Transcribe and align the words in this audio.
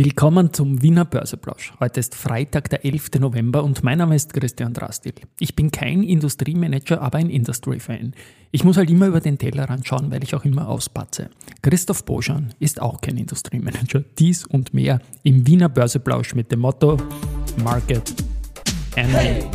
Willkommen 0.00 0.52
zum 0.52 0.80
Wiener 0.80 1.04
Börseplausch. 1.04 1.72
Heute 1.80 1.98
ist 1.98 2.14
Freitag, 2.14 2.70
der 2.70 2.84
11. 2.84 3.18
November 3.18 3.64
und 3.64 3.82
mein 3.82 3.98
Name 3.98 4.14
ist 4.14 4.32
Christian 4.32 4.72
Drastil. 4.72 5.12
Ich 5.40 5.56
bin 5.56 5.72
kein 5.72 6.04
Industriemanager, 6.04 7.02
aber 7.02 7.18
ein 7.18 7.28
Industry-Fan. 7.28 8.14
Ich 8.52 8.62
muss 8.62 8.76
halt 8.76 8.90
immer 8.90 9.08
über 9.08 9.18
den 9.18 9.38
Tellerrand 9.38 9.88
schauen, 9.88 10.12
weil 10.12 10.22
ich 10.22 10.36
auch 10.36 10.44
immer 10.44 10.68
auspatze. 10.68 11.30
Christoph 11.62 12.04
Boschan 12.04 12.54
ist 12.60 12.80
auch 12.80 13.00
kein 13.00 13.16
Industriemanager. 13.16 14.04
Dies 14.20 14.46
und 14.46 14.72
mehr 14.72 15.00
im 15.24 15.44
Wiener 15.48 15.68
Börseplausch 15.68 16.36
mit 16.36 16.52
dem 16.52 16.60
Motto 16.60 16.96
Market 17.64 18.14
and 18.96 19.08
hey, 19.08 19.50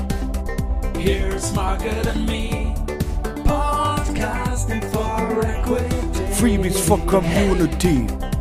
here's 0.99 1.53
Market 1.55 2.05
and 2.05 2.25
Me. 2.25 2.75
Podcasting 3.45 4.81
for 4.91 5.41
Equity. 5.41 6.33
Freebies 6.33 6.77
for 6.81 6.99
Community. 7.05 8.32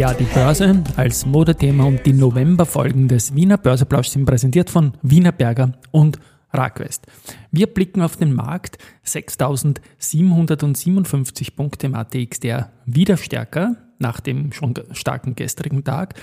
Ja, 0.00 0.14
die 0.14 0.24
Börse 0.24 0.82
als 0.96 1.26
Modethema 1.26 1.84
und 1.84 2.06
die 2.06 2.14
Novemberfolgen 2.14 3.08
des 3.08 3.34
Wiener 3.34 3.58
Börseplausch 3.58 4.08
sind 4.08 4.24
präsentiert 4.24 4.70
von 4.70 4.94
Wiener 5.02 5.32
Berger 5.32 5.74
und 5.90 6.18
Rackwest. 6.52 7.06
Wir 7.50 7.66
blicken 7.66 8.00
auf 8.00 8.16
den 8.16 8.32
Markt 8.32 8.78
6757 9.02 11.54
Punkte 11.54 11.86
im 11.86 11.94
ATX, 11.94 12.40
der 12.40 12.72
wieder 12.86 13.18
stärker 13.18 13.76
nach 13.98 14.20
dem 14.20 14.52
schon 14.52 14.72
starken 14.92 15.34
gestrigen 15.34 15.84
Tag. 15.84 16.14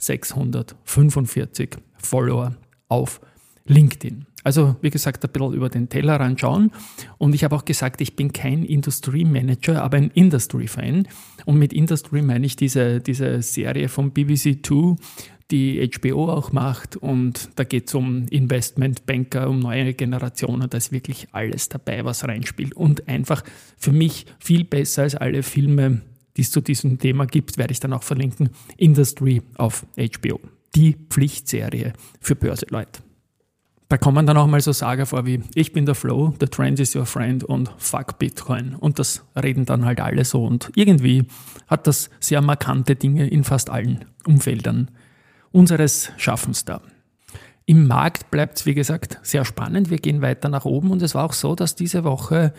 27.645 0.00 1.78
Follower 1.98 2.56
auf 2.88 3.20
LinkedIn. 3.66 4.26
Also 4.44 4.76
wie 4.80 4.90
gesagt, 4.90 5.24
ein 5.24 5.32
bisschen 5.32 5.54
über 5.54 5.68
den 5.68 5.88
Tellerrand 5.88 6.40
schauen. 6.40 6.70
Und 7.18 7.34
ich 7.34 7.42
habe 7.42 7.56
auch 7.56 7.64
gesagt, 7.64 8.00
ich 8.00 8.14
bin 8.14 8.32
kein 8.32 8.64
Industry 8.64 9.24
Manager, 9.24 9.82
aber 9.82 9.96
ein 9.96 10.12
Industry 10.14 10.68
Fan. 10.68 11.08
Und 11.46 11.58
mit 11.58 11.72
Industry 11.72 12.22
meine 12.22 12.46
ich 12.46 12.54
diese, 12.54 13.00
diese 13.00 13.42
Serie 13.42 13.88
von 13.88 14.12
BBC 14.12 14.62
Two, 14.62 14.98
die 15.50 15.90
HBO 15.92 16.30
auch 16.30 16.52
macht. 16.52 16.96
Und 16.96 17.50
da 17.56 17.64
geht 17.64 17.88
es 17.88 17.94
um 17.94 18.26
Investmentbanker, 18.28 19.50
um 19.50 19.58
neue 19.58 19.94
Generationen. 19.94 20.70
Da 20.70 20.78
ist 20.78 20.92
wirklich 20.92 21.26
alles 21.32 21.68
dabei, 21.68 22.04
was 22.04 22.22
reinspielt. 22.22 22.74
Und 22.74 23.08
einfach 23.08 23.42
für 23.76 23.92
mich 23.92 24.26
viel 24.38 24.62
besser 24.62 25.02
als 25.02 25.16
alle 25.16 25.42
Filme, 25.42 26.02
die 26.36 26.42
es 26.42 26.50
zu 26.50 26.60
diesem 26.60 26.98
Thema 26.98 27.26
gibt, 27.26 27.58
werde 27.58 27.72
ich 27.72 27.80
dann 27.80 27.92
auch 27.92 28.02
verlinken. 28.02 28.50
Industry 28.76 29.42
auf 29.56 29.86
HBO. 29.96 30.40
Die 30.74 30.96
Pflichtserie 31.08 31.92
für 32.20 32.36
Börseleute. 32.36 33.00
Da 33.88 33.98
kommen 33.98 34.26
dann 34.26 34.36
auch 34.36 34.48
mal 34.48 34.60
so 34.60 34.72
Sager 34.72 35.06
vor 35.06 35.26
wie 35.26 35.42
Ich 35.54 35.72
bin 35.72 35.86
der 35.86 35.94
Flow, 35.94 36.34
the 36.40 36.46
trend 36.46 36.80
is 36.80 36.96
your 36.96 37.06
friend 37.06 37.44
und 37.44 37.70
Fuck 37.78 38.18
Bitcoin. 38.18 38.74
Und 38.74 38.98
das 38.98 39.24
reden 39.40 39.64
dann 39.64 39.84
halt 39.84 40.00
alle 40.00 40.24
so. 40.24 40.44
Und 40.44 40.72
irgendwie 40.74 41.26
hat 41.68 41.86
das 41.86 42.10
sehr 42.18 42.42
markante 42.42 42.96
Dinge 42.96 43.28
in 43.28 43.44
fast 43.44 43.70
allen 43.70 44.04
Umfeldern 44.26 44.90
unseres 45.52 46.10
Schaffens 46.16 46.64
da. 46.64 46.82
Im 47.64 47.86
Markt 47.86 48.30
bleibt 48.30 48.58
es, 48.58 48.66
wie 48.66 48.74
gesagt, 48.74 49.18
sehr 49.22 49.44
spannend. 49.44 49.88
Wir 49.88 49.98
gehen 49.98 50.20
weiter 50.20 50.48
nach 50.48 50.64
oben 50.64 50.90
und 50.90 51.00
es 51.02 51.14
war 51.14 51.24
auch 51.24 51.32
so, 51.32 51.54
dass 51.54 51.76
diese 51.76 52.02
Woche 52.02 52.52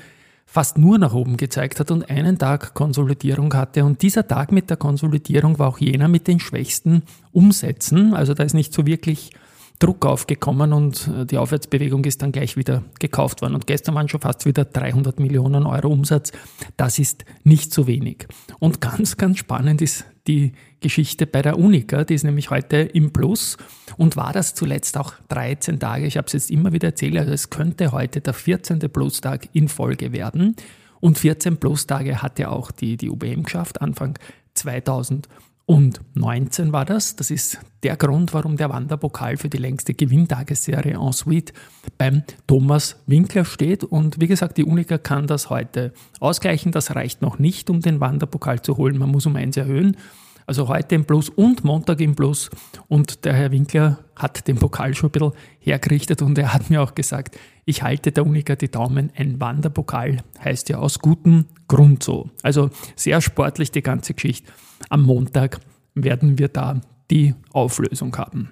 fast 0.47 0.77
nur 0.77 0.97
nach 0.97 1.13
oben 1.13 1.37
gezeigt 1.37 1.79
hat 1.79 1.91
und 1.91 2.09
einen 2.09 2.39
Tag 2.39 2.73
Konsolidierung 2.73 3.53
hatte. 3.53 3.83
Und 3.85 4.01
dieser 4.01 4.27
Tag 4.27 4.51
mit 4.51 4.69
der 4.69 4.77
Konsolidierung 4.77 5.59
war 5.59 5.67
auch 5.67 5.77
jener 5.77 6.07
mit 6.07 6.27
den 6.27 6.39
schwächsten 6.39 7.03
Umsätzen. 7.31 8.15
Also 8.15 8.33
da 8.33 8.43
ist 8.43 8.53
nicht 8.53 8.73
so 8.73 8.87
wirklich 8.87 9.31
Druck 9.77 10.05
aufgekommen 10.05 10.73
und 10.73 11.07
äh, 11.09 11.25
die 11.25 11.37
Aufwärtsbewegung 11.37 12.03
ist 12.05 12.21
dann 12.21 12.31
gleich 12.31 12.57
wieder 12.57 12.83
gekauft 12.99 13.41
worden. 13.41 13.53
Und 13.53 13.67
gestern 13.67 13.93
waren 13.93 14.09
schon 14.09 14.21
fast 14.21 14.45
wieder 14.45 14.65
300 14.65 15.19
Millionen 15.19 15.65
Euro 15.67 15.89
Umsatz. 15.89 16.31
Das 16.77 16.97
ist 16.97 17.25
nicht 17.43 17.73
so 17.73 17.85
wenig. 17.85 18.25
Und 18.57 18.81
ganz, 18.81 19.17
ganz 19.17 19.37
spannend 19.37 19.81
ist 19.81 20.05
die 20.27 20.51
Geschichte 20.79 21.25
bei 21.25 21.41
der 21.41 21.57
Unica, 21.57 22.03
die 22.03 22.13
ist 22.13 22.23
nämlich 22.23 22.49
heute 22.49 22.77
im 22.77 23.11
Plus 23.11 23.57
und 23.97 24.15
war 24.15 24.33
das 24.33 24.53
zuletzt 24.53 24.97
auch 24.97 25.13
13 25.29 25.79
Tage. 25.79 26.05
Ich 26.05 26.17
habe 26.17 26.27
es 26.27 26.33
jetzt 26.33 26.51
immer 26.51 26.73
wieder 26.73 26.89
erzählt, 26.89 27.17
also 27.17 27.31
es 27.31 27.49
könnte 27.49 27.91
heute 27.91 28.21
der 28.21 28.33
14. 28.33 28.79
Plus-Tag 28.79 29.49
in 29.53 29.67
Folge 29.67 30.11
werden. 30.11 30.55
Und 30.99 31.17
14 31.17 31.57
Plus-Tage 31.57 32.21
hat 32.21 32.39
ja 32.39 32.49
auch 32.49 32.71
die, 32.71 32.97
die 32.97 33.09
UBM 33.09 33.43
geschafft, 33.43 33.81
Anfang 33.81 34.17
2000. 34.55 35.27
Und 35.69 35.99
19 36.13 36.71
war 36.71 36.85
das. 36.85 37.17
Das 37.17 37.29
ist 37.29 37.59
der 37.83 37.97
Grund, 37.97 38.33
warum 38.33 38.55
der 38.55 38.69
Wanderpokal 38.69 39.35
für 39.35 39.49
die 39.49 39.57
längste 39.57 39.93
Gewinntagesserie 39.93 40.93
en 40.93 41.11
suite 41.11 41.51
beim 41.97 42.23
Thomas 42.47 42.95
Winkler 43.05 43.43
steht. 43.43 43.83
Und 43.83 44.21
wie 44.21 44.27
gesagt, 44.27 44.57
die 44.57 44.63
Unica 44.63 44.97
kann 44.97 45.27
das 45.27 45.49
heute 45.49 45.91
ausgleichen. 46.21 46.71
Das 46.71 46.95
reicht 46.95 47.21
noch 47.21 47.37
nicht, 47.37 47.69
um 47.69 47.81
den 47.81 47.99
Wanderpokal 47.99 48.61
zu 48.61 48.77
holen. 48.77 48.97
Man 48.97 49.09
muss 49.09 49.25
um 49.25 49.35
eins 49.35 49.57
erhöhen. 49.57 49.97
Also 50.45 50.69
heute 50.69 50.95
im 50.95 51.03
Plus 51.03 51.27
und 51.27 51.65
Montag 51.65 51.99
im 51.99 52.15
Plus. 52.15 52.49
Und 52.87 53.25
der 53.25 53.33
Herr 53.33 53.51
Winkler 53.51 53.99
hat 54.15 54.47
den 54.47 54.55
Pokal 54.57 54.95
schon 54.95 55.09
ein 55.09 55.11
bisschen 55.11 55.33
hergerichtet 55.59 56.21
und 56.21 56.37
er 56.37 56.53
hat 56.53 56.69
mir 56.69 56.81
auch 56.81 56.95
gesagt, 56.95 57.37
ich 57.67 57.83
halte 57.83 58.13
der 58.13 58.25
Unica 58.25 58.55
die 58.55 58.71
Daumen. 58.71 59.11
Ein 59.13 59.41
Wanderpokal 59.41 60.23
heißt 60.43 60.69
ja 60.69 60.77
aus 60.77 60.99
gutem 60.99 61.47
Grund 61.67 62.01
so. 62.01 62.29
Also 62.41 62.69
sehr 62.95 63.19
sportlich 63.19 63.71
die 63.71 63.81
ganze 63.81 64.13
Geschichte. 64.13 64.49
Am 64.89 65.03
Montag 65.03 65.59
werden 65.93 66.39
wir 66.39 66.47
da 66.47 66.79
die 67.11 67.35
Auflösung 67.51 68.17
haben. 68.17 68.49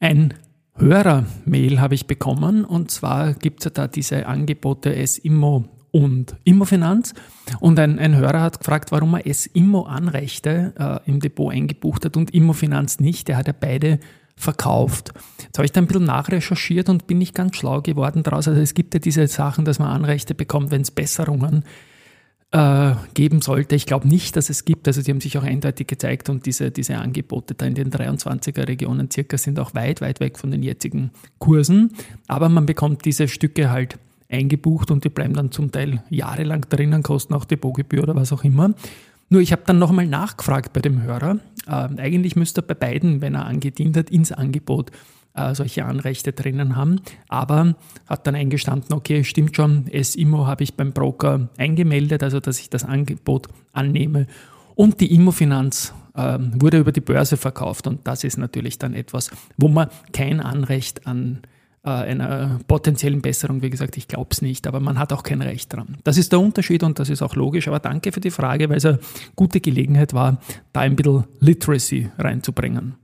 Ein 0.00 0.32
Hörermail 0.76 1.78
habe 1.78 1.94
ich 1.94 2.06
bekommen 2.06 2.64
und 2.64 2.90
zwar 2.90 3.34
gibt 3.34 3.60
es 3.60 3.64
ja 3.66 3.70
da 3.70 3.86
diese 3.86 4.24
Angebote 4.24 4.96
S-Immo 4.96 5.68
und 5.92 6.36
Immofinanz 6.44 7.14
und 7.60 7.78
ein, 7.78 7.98
ein 7.98 8.16
Hörer 8.16 8.42
hat 8.42 8.58
gefragt, 8.58 8.92
warum 8.92 9.14
er 9.14 9.26
S-Immo 9.26 9.82
Anrechte 9.82 10.72
äh, 10.78 11.10
im 11.10 11.20
Depot 11.20 11.52
eingebucht 11.52 12.04
hat 12.04 12.16
und 12.16 12.32
Immofinanz 12.32 13.00
nicht. 13.00 13.28
Er 13.28 13.36
hat 13.36 13.46
ja 13.46 13.54
beide 13.58 13.98
verkauft. 14.36 15.12
Jetzt 15.42 15.58
habe 15.58 15.66
ich 15.66 15.72
da 15.72 15.80
ein 15.80 15.86
bisschen 15.86 16.04
nachrecherchiert 16.04 16.88
und 16.88 17.06
bin 17.06 17.18
nicht 17.18 17.34
ganz 17.34 17.56
schlau 17.56 17.82
geworden 17.82 18.22
daraus. 18.22 18.48
Also 18.48 18.60
es 18.60 18.74
gibt 18.74 18.94
ja 18.94 19.00
diese 19.00 19.26
Sachen, 19.26 19.64
dass 19.64 19.78
man 19.78 19.88
Anrechte 19.88 20.34
bekommt, 20.34 20.70
wenn 20.70 20.80
es 20.82 20.90
Besserungen 20.90 21.64
äh, 22.52 22.94
geben 23.14 23.42
sollte. 23.42 23.76
Ich 23.76 23.86
glaube 23.86 24.08
nicht, 24.08 24.36
dass 24.36 24.50
es 24.50 24.64
gibt. 24.64 24.88
Also 24.88 25.02
die 25.02 25.10
haben 25.10 25.20
sich 25.20 25.36
auch 25.38 25.44
eindeutig 25.44 25.86
gezeigt 25.86 26.28
und 26.30 26.46
diese, 26.46 26.70
diese 26.70 26.96
Angebote 26.96 27.54
da 27.54 27.66
in 27.66 27.74
den 27.74 27.90
23er 27.90 28.66
Regionen 28.66 29.10
circa 29.10 29.38
sind 29.38 29.58
auch 29.58 29.74
weit, 29.74 30.00
weit 30.00 30.20
weg 30.20 30.38
von 30.38 30.50
den 30.50 30.62
jetzigen 30.62 31.10
Kursen. 31.38 31.92
Aber 32.26 32.48
man 32.48 32.66
bekommt 32.66 33.04
diese 33.04 33.28
Stücke 33.28 33.70
halt 33.70 33.98
eingebucht 34.30 34.90
und 34.90 35.04
die 35.04 35.08
bleiben 35.08 35.34
dann 35.34 35.50
zum 35.50 35.72
Teil 35.72 36.02
jahrelang 36.10 36.66
drinnen, 36.68 37.02
kosten 37.02 37.34
auch 37.34 37.44
Depotgebühr 37.44 38.02
oder 38.02 38.14
was 38.14 38.32
auch 38.32 38.44
immer. 38.44 38.74
Nur 39.28 39.40
ich 39.40 39.52
habe 39.52 39.62
dann 39.64 39.78
nochmal 39.78 40.06
nachgefragt 40.06 40.72
bei 40.72 40.80
dem 40.80 41.02
Hörer. 41.02 41.38
Äh, 41.66 41.70
eigentlich 41.70 42.36
müsste 42.36 42.62
er 42.62 42.66
bei 42.66 42.74
beiden, 42.74 43.20
wenn 43.20 43.34
er 43.34 43.46
angedient 43.46 43.96
hat, 43.96 44.10
ins 44.10 44.32
Angebot 44.32 44.90
äh, 45.34 45.54
solche 45.54 45.84
Anrechte 45.84 46.32
drinnen 46.32 46.76
haben. 46.76 47.00
Aber 47.28 47.76
hat 48.08 48.26
dann 48.26 48.34
eingestanden, 48.34 48.92
okay, 48.92 49.22
stimmt 49.24 49.54
schon, 49.54 49.86
S-Immo 49.88 50.46
habe 50.46 50.64
ich 50.64 50.74
beim 50.74 50.92
Broker 50.92 51.48
eingemeldet, 51.56 52.22
also 52.22 52.40
dass 52.40 52.58
ich 52.58 52.70
das 52.70 52.84
Angebot 52.84 53.46
annehme. 53.72 54.26
Und 54.74 55.00
die 55.00 55.14
Immofinanz 55.14 55.94
äh, 56.14 56.38
wurde 56.54 56.78
über 56.78 56.92
die 56.92 57.00
Börse 57.00 57.36
verkauft. 57.36 57.86
Und 57.86 58.06
das 58.08 58.24
ist 58.24 58.38
natürlich 58.38 58.78
dann 58.78 58.94
etwas, 58.94 59.30
wo 59.56 59.68
man 59.68 59.88
kein 60.12 60.40
Anrecht 60.40 61.06
an 61.06 61.40
äh, 61.82 61.90
einer 61.90 62.60
potenziellen 62.66 63.22
Besserung, 63.22 63.62
wie 63.62 63.70
gesagt, 63.70 63.96
ich 63.96 64.06
glaube 64.08 64.28
es 64.32 64.42
nicht, 64.42 64.66
aber 64.66 64.80
man 64.80 64.98
hat 64.98 65.12
auch 65.12 65.22
kein 65.22 65.40
Recht 65.40 65.72
dran. 65.72 65.96
Das 66.04 66.18
ist 66.18 66.32
der 66.32 66.40
Unterschied 66.40 66.82
und 66.82 66.98
das 66.98 67.08
ist 67.08 67.22
auch 67.22 67.34
logisch, 67.34 67.68
aber 67.68 67.78
danke 67.78 68.12
für 68.12 68.20
die 68.20 68.30
Frage, 68.30 68.68
weil 68.68 68.76
es 68.76 68.86
eine 68.86 68.98
gute 69.34 69.60
Gelegenheit 69.60 70.12
war, 70.12 70.38
da 70.72 70.80
ein 70.80 70.96
bisschen 70.96 71.24
Literacy 71.40 72.10
reinzubringen. 72.18 72.96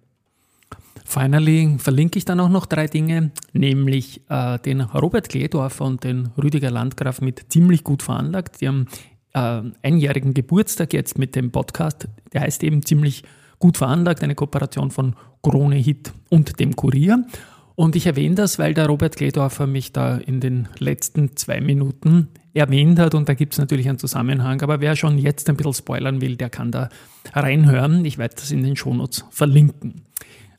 Finally 1.06 1.76
verlinke 1.78 2.19
ich 2.19 2.25
dann 2.25 2.40
auch 2.40 2.49
noch 2.49 2.67
drei 2.67 2.88
Dinge, 2.88 3.31
nämlich 3.52 4.20
äh, 4.28 4.58
den 4.58 4.81
Robert 4.81 5.28
Kledorfer 5.28 5.84
und 5.84 6.02
den 6.02 6.31
Rüdiger 6.37 6.70
Landgraf 6.70 7.20
mit 7.20 7.46
ziemlich 7.49 7.84
gut 7.84 8.02
veranlagt. 8.02 8.61
Die 8.61 8.67
haben 8.67 8.88
äh, 9.32 9.62
einjährigen 9.82 10.34
Geburtstag 10.34 10.93
jetzt 10.93 11.17
mit 11.17 11.37
dem 11.37 11.52
Podcast. 11.52 12.08
Der 12.32 12.40
heißt 12.40 12.64
eben 12.64 12.84
ziemlich 12.84 13.23
gut 13.61 13.76
veranlagt, 13.76 14.23
eine 14.25 14.34
Kooperation 14.34 14.90
von 14.90 15.14
Krone 15.43 15.76
Hit 15.76 16.12
und 16.28 16.58
dem 16.58 16.75
Kurier. 16.75 17.25
Und 17.76 17.94
ich 17.94 18.06
erwähne 18.06 18.34
das, 18.34 18.58
weil 18.58 18.73
der 18.73 18.87
Robert 18.87 19.17
Kledorfer 19.17 19.67
mich 19.67 19.93
da 19.93 20.17
in 20.17 20.40
den 20.40 20.67
letzten 20.78 21.37
zwei 21.37 21.61
Minuten 21.61 22.28
erwähnt 22.55 22.99
hat 22.99 23.14
und 23.14 23.28
da 23.28 23.34
gibt 23.34 23.52
es 23.52 23.58
natürlich 23.58 23.87
einen 23.87 23.99
Zusammenhang. 23.99 24.62
Aber 24.62 24.81
wer 24.81 24.96
schon 24.96 25.19
jetzt 25.19 25.49
ein 25.50 25.56
bisschen 25.56 25.75
spoilern 25.75 26.23
will, 26.23 26.37
der 26.37 26.49
kann 26.49 26.73
da 26.73 26.88
reinhören. 27.34 28.06
Ich 28.06 28.17
werde 28.17 28.34
das 28.37 28.50
in 28.50 28.62
den 28.62 28.76
Shownotes 28.76 29.26
verlinken. 29.31 30.06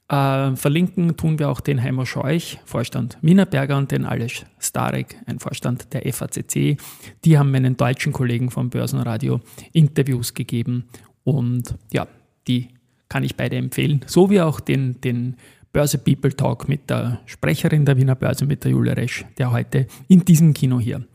Äh, 0.10 0.56
verlinken 0.56 1.18
tun 1.18 1.40
wir 1.40 1.50
auch 1.50 1.60
den 1.60 1.81
Heimer 1.81 2.06
Scheuch, 2.06 2.60
Vorstand 2.66 3.18
Wienerberger 3.22 3.78
und 3.78 3.92
den 3.92 4.06
Alesch 4.06 4.46
Starek, 4.60 5.18
ein 5.25 5.40
Vorstand 5.40 5.94
der 5.94 6.14
FACC. 6.14 6.78
Die 7.25 7.38
haben 7.38 7.52
meinen 7.52 7.75
deutschen 7.75 8.14
Kollegen 8.14 8.52
vom 8.52 8.69
Börsenradio 8.69 9.42
Interviews 9.74 10.36
gegeben 10.36 10.86
und 11.24 11.75
ja, 11.92 12.08
die 12.48 12.69
kann 13.10 13.24
ich 13.24 13.36
beide 13.36 13.58
empfehlen. 13.58 14.02
So 14.06 14.30
wie 14.30 14.42
auch 14.42 14.60
den, 14.60 15.02
den 15.02 15.36
Börse 15.74 15.98
People 15.98 16.36
Talk 16.36 16.68
mit 16.68 16.90
der 16.90 17.19
Sprecherin 17.25 17.86
der 17.86 17.98
Wiener 17.98 18.16
Börse, 18.16 18.46
mit 18.46 18.64
der 18.64 18.72
Julia 18.72 18.94
Resch, 18.94 19.25
der 19.38 19.52
heute 19.52 19.88
in 20.08 20.25
diesem 20.25 20.54
Kino 20.54 20.80
hier 20.80 21.06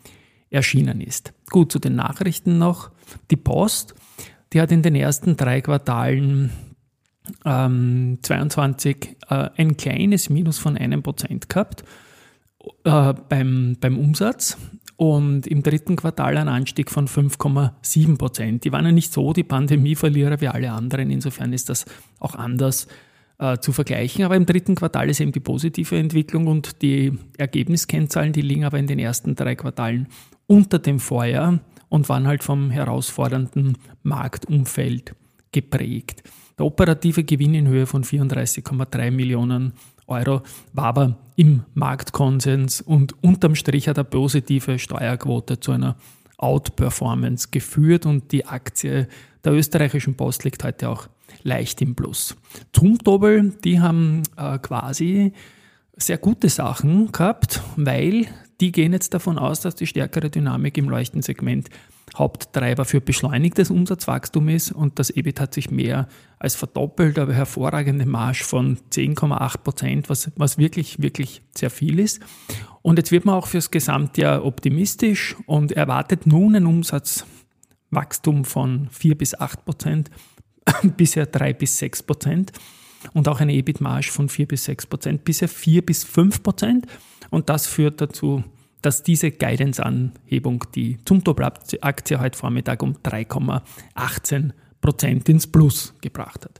erschienen 0.50 1.00
ist. 1.00 1.32
Gut, 1.50 1.72
zu 1.72 1.78
den 1.78 1.96
Nachrichten 1.96 2.58
noch. 2.58 2.90
Die 3.30 3.36
Post, 3.36 3.94
die 4.52 4.60
hat 4.60 4.70
in 4.70 4.82
den 4.82 4.94
ersten 4.94 5.36
drei 5.36 5.60
Quartalen 5.60 6.50
ähm, 7.44 8.18
22 8.22 9.16
äh, 9.28 9.50
ein 9.56 9.76
kleines 9.76 10.28
Minus 10.28 10.58
von 10.58 10.76
einem 10.76 11.02
Prozent 11.02 11.48
gehabt 11.48 11.84
äh, 12.84 13.14
beim, 13.28 13.76
beim 13.80 13.98
Umsatz 13.98 14.56
und 14.96 15.46
im 15.46 15.62
dritten 15.62 15.96
Quartal 15.96 16.36
ein 16.36 16.48
Anstieg 16.48 16.90
von 16.90 17.08
5,7 17.08 18.18
Prozent. 18.18 18.64
Die 18.64 18.72
waren 18.72 18.84
ja 18.84 18.92
nicht 18.92 19.12
so 19.12 19.32
die 19.32 19.44
Pandemieverlierer 19.44 20.40
wie 20.40 20.48
alle 20.48 20.70
anderen, 20.70 21.10
insofern 21.10 21.52
ist 21.52 21.68
das 21.68 21.86
auch 22.20 22.34
anders 22.34 22.86
äh, 23.38 23.58
zu 23.58 23.72
vergleichen. 23.72 24.24
Aber 24.24 24.36
im 24.36 24.46
dritten 24.46 24.74
Quartal 24.74 25.10
ist 25.10 25.20
eben 25.20 25.32
die 25.32 25.40
positive 25.40 25.98
Entwicklung 25.98 26.46
und 26.46 26.82
die 26.82 27.12
Ergebniskennzahlen, 27.38 28.32
die 28.32 28.42
liegen 28.42 28.64
aber 28.64 28.78
in 28.78 28.86
den 28.86 28.98
ersten 28.98 29.34
drei 29.34 29.54
Quartalen 29.54 30.08
unter 30.46 30.78
dem 30.78 31.00
Vorjahr 31.00 31.60
und 31.88 32.08
waren 32.08 32.26
halt 32.26 32.42
vom 32.42 32.70
herausfordernden 32.70 33.78
Marktumfeld 34.02 35.14
geprägt. 35.52 36.22
Der 36.58 36.66
operative 36.66 37.24
Gewinn 37.24 37.54
in 37.54 37.68
Höhe 37.68 37.86
von 37.86 38.04
34,3 38.04 39.10
Millionen 39.10 39.72
Euro 40.06 40.42
war 40.72 40.84
aber 40.86 41.18
im 41.36 41.64
Marktkonsens 41.74 42.80
und 42.80 43.22
unterm 43.22 43.54
Strich 43.54 43.88
hat 43.88 43.98
eine 43.98 44.04
positive 44.04 44.78
Steuerquote 44.78 45.60
zu 45.60 45.72
einer 45.72 45.96
Outperformance 46.38 47.48
geführt 47.50 48.04
und 48.04 48.32
die 48.32 48.46
Aktie 48.46 49.08
der 49.44 49.52
österreichischen 49.52 50.16
Post 50.16 50.44
liegt 50.44 50.64
heute 50.64 50.88
auch 50.88 51.08
leicht 51.42 51.80
im 51.82 51.94
Plus. 51.94 52.36
Zumtobel, 52.72 53.54
die 53.64 53.80
haben 53.80 54.22
äh, 54.36 54.58
quasi 54.58 55.32
sehr 55.96 56.18
gute 56.18 56.48
Sachen 56.48 57.12
gehabt, 57.12 57.62
weil 57.76 58.26
die 58.60 58.72
gehen 58.72 58.92
jetzt 58.92 59.14
davon 59.14 59.38
aus, 59.38 59.60
dass 59.60 59.74
die 59.74 59.86
stärkere 59.86 60.30
Dynamik 60.30 60.78
im 60.78 60.88
Leuchtensegment 60.88 61.68
Haupttreiber 62.16 62.84
für 62.84 63.00
beschleunigtes 63.00 63.70
Umsatzwachstum 63.70 64.48
ist 64.50 64.70
und 64.70 64.98
das 64.98 65.10
EBIT 65.10 65.40
hat 65.40 65.54
sich 65.54 65.70
mehr 65.70 66.08
als 66.38 66.54
verdoppelt, 66.54 67.18
aber 67.18 67.32
hervorragende 67.32 68.04
Marsch 68.04 68.42
von 68.42 68.78
10,8 68.90 69.58
Prozent, 69.58 70.10
was, 70.10 70.30
was 70.36 70.58
wirklich, 70.58 71.00
wirklich 71.00 71.42
sehr 71.56 71.70
viel 71.70 71.98
ist. 71.98 72.20
Und 72.82 72.98
jetzt 72.98 73.12
wird 73.12 73.24
man 73.24 73.36
auch 73.36 73.46
fürs 73.46 73.70
Gesamtjahr 73.70 74.44
optimistisch 74.44 75.36
und 75.46 75.72
erwartet 75.72 76.26
nun 76.26 76.54
ein 76.54 76.66
Umsatzwachstum 76.66 78.44
von 78.44 78.88
4 78.90 79.16
bis 79.16 79.38
8 79.38 79.64
Prozent, 79.64 80.10
bisher 80.96 81.26
3 81.26 81.52
bis 81.52 81.78
6 81.78 82.02
Prozent 82.04 82.52
und 83.14 83.28
auch 83.28 83.40
eine 83.40 83.54
EBIT-Marge 83.54 84.10
von 84.10 84.28
4 84.28 84.46
bis 84.46 84.64
6 84.64 84.86
Prozent, 84.86 85.24
bisher 85.24 85.48
4 85.48 85.84
bis 85.84 86.04
5 86.04 86.42
Prozent. 86.42 86.86
Und 87.30 87.48
das 87.48 87.66
führt 87.66 88.00
dazu, 88.00 88.44
dass 88.82 89.02
diese 89.02 89.30
Guidance-Anhebung 89.30 90.64
die 90.74 90.98
Zumtobel-Aktie 91.04 92.20
heute 92.20 92.38
Vormittag 92.38 92.82
um 92.82 92.94
3,18 92.94 94.50
Prozent 94.80 95.28
ins 95.28 95.46
Plus 95.46 95.94
gebracht 96.00 96.44
hat. 96.44 96.58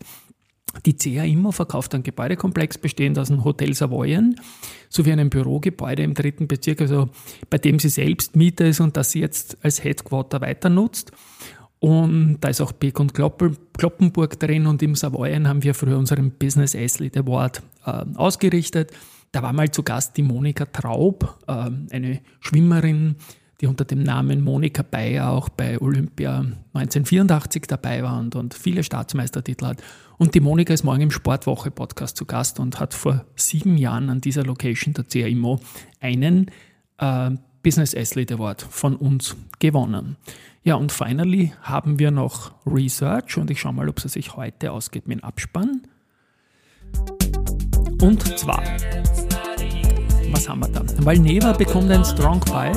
Die 0.87 0.97
CA 0.97 1.25
Immo 1.25 1.53
verkauft 1.53 1.95
einen 1.95 2.03
Gebäudekomplex 2.03 2.79
bestehend 2.79 3.19
aus 3.19 3.31
einem 3.31 3.45
Hotel 3.45 3.75
Savoyen 3.75 4.41
sowie 4.89 5.13
einem 5.13 5.29
Bürogebäude 5.29 6.03
im 6.03 6.15
dritten 6.15 6.49
Bezirk, 6.49 6.81
also 6.81 7.11
bei 7.51 7.59
dem 7.59 7.79
sie 7.79 7.91
selbst 7.91 8.37
Mieter 8.37 8.67
ist 8.67 8.81
und 8.81 8.97
das 8.97 9.11
sie 9.11 9.21
jetzt 9.21 9.59
als 9.63 9.85
Headquarter 9.85 10.41
weiter 10.41 10.71
nutzt. 10.71 11.13
Und 11.83 12.37
da 12.41 12.49
ist 12.49 12.61
auch 12.61 12.71
Beck 12.71 13.01
und 13.01 13.13
Kloppenburg 13.13 14.39
drin 14.39 14.69
und 14.69 14.85
im 14.85 14.95
Savoyen 14.95 15.49
haben 15.49 15.65
wir 15.65 15.75
früher 15.75 15.99
unseren 15.99 16.31
Business 16.31 16.77
Athlete 16.77 17.19
Award 17.19 17.61
äh, 17.85 18.05
ausgerichtet. 18.15 18.93
Da 19.33 19.43
war 19.43 19.53
mal 19.53 19.69
zu 19.69 19.83
Gast 19.83 20.17
die 20.17 20.23
Monika 20.23 20.65
Traub, 20.67 21.39
äh, 21.49 21.71
eine 21.91 22.21
Schwimmerin, 22.39 23.17
die 23.61 23.67
unter 23.67 23.85
dem 23.85 24.05
Namen 24.05 24.45
Monika 24.45 24.85
Bayer 24.85 25.31
auch 25.31 25.49
bei 25.49 25.81
Olympia 25.81 26.45
1984 26.73 27.63
dabei 27.67 28.05
war 28.05 28.21
und, 28.21 28.37
und 28.37 28.55
viele 28.55 28.85
Staatsmeistertitel 28.85 29.67
hat. 29.67 29.83
Und 30.19 30.37
die 30.37 30.41
Monika 30.41 30.73
ist 30.73 30.85
morgen 30.85 31.03
im 31.03 31.11
Sportwoche-Podcast 31.11 32.17
zu 32.17 32.27
Gast 32.27 32.61
und 32.61 32.79
hat 32.79 32.95
vor 32.95 33.25
sieben 33.35 33.77
Jahren 33.77 34.09
an 34.09 34.21
dieser 34.21 34.45
Location 34.45 34.95
der 34.95 35.03
CAIMO 35.03 35.59
einen 35.99 36.49
äh, 36.99 37.31
Business 37.63 37.95
Athlete 37.95 38.35
Award 38.35 38.63
von 38.63 38.97
uns 38.97 39.37
gewonnen. 39.59 40.17
Ja, 40.65 40.77
und 40.77 40.93
finally 40.93 41.53
haben 41.63 41.99
wir 41.99 42.11
noch 42.11 42.53
Research 42.67 43.37
und 43.37 43.51
ich 43.51 43.61
schaue 43.61 43.73
mal, 43.73 43.89
ob 43.89 43.99
es 44.05 44.13
sich 44.13 44.37
heute 44.37 44.73
ausgeht 44.73 45.09
mit 45.09 45.21
dem 45.21 45.25
Abspann. 45.25 45.83
Und 48.01 48.39
zwar, 48.39 48.63
was 50.33 50.49
haben 50.49 50.61
wir 50.61 50.69
da? 50.69 50.83
Valneva 51.05 51.53
bekommt 51.53 51.91
ein 51.91 52.05
Strong 52.05 52.41
Buy 52.41 52.73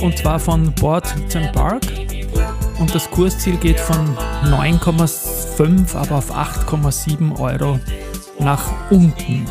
und 0.00 0.18
zwar 0.18 0.38
von 0.38 0.72
Board 0.74 1.14
Park 1.52 1.82
und 2.78 2.94
das 2.94 3.10
Kursziel 3.10 3.56
geht 3.56 3.78
von 3.78 4.16
9,5 4.44 5.94
aber 5.96 6.16
auf 6.16 6.32
8,7 6.34 7.38
Euro 7.38 7.78
nach 8.40 8.90
unten. 8.90 9.46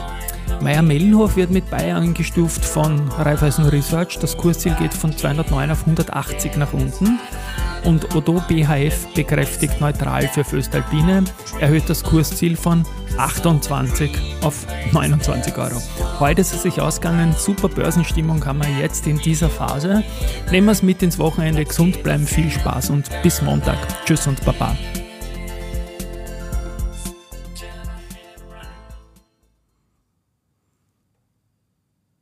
Meier 0.62 0.84
Mellenhof 0.84 1.36
wird 1.36 1.50
mit 1.50 1.70
Bayern 1.72 2.03
eingestuft 2.03 2.63
von 2.63 3.10
Raiffeisen 3.10 3.65
Research. 3.65 4.20
Das 4.20 4.38
Kursziel 4.38 4.75
geht 4.75 4.94
von 4.94 5.15
209 5.15 5.72
auf 5.72 5.82
180 5.82 6.56
nach 6.58 6.72
unten. 6.74 7.20
Und 7.84 8.15
Odo 8.15 8.41
BHF 8.48 9.08
bekräftigt 9.15 9.82
neutral 9.82 10.27
für 10.27 10.44
Föstalpine, 10.44 11.24
erhöht 11.60 11.89
das 11.89 12.03
Kursziel 12.03 12.56
von 12.56 12.86
28 13.18 14.12
auf 14.44 14.68
29 14.91 15.58
Euro. 15.58 15.82
Heute 16.20 16.41
ist 16.41 16.53
es 16.53 16.62
sich 16.62 16.80
ausgegangen, 16.80 17.34
super 17.36 17.68
Börsenstimmung 17.68 18.46
haben 18.46 18.62
wir 18.62 18.70
jetzt 18.80 19.08
in 19.08 19.18
dieser 19.18 19.50
Phase. 19.50 20.03
Nehmen 20.51 20.68
wir 20.68 20.74
es 20.74 20.84
mit 20.84 21.01
ins 21.01 21.18
Wochenende, 21.18 21.65
gesund 21.65 22.03
bleiben, 22.03 22.27
viel 22.27 22.51
Spaß 22.51 22.91
und 22.91 23.10
bis 23.24 23.41
Montag. 23.41 23.80
Tschüss 24.06 24.27
und 24.27 24.46
Baba. 24.46 24.75